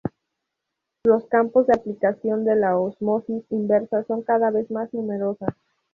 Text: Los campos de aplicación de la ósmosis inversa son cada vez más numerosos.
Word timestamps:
Los 1.03 1.27
campos 1.27 1.67
de 1.67 1.75
aplicación 1.75 2.43
de 2.43 2.55
la 2.55 2.75
ósmosis 2.75 3.43
inversa 3.51 4.03
son 4.05 4.23
cada 4.23 4.49
vez 4.49 4.71
más 4.71 4.91
numerosos. 4.95 5.49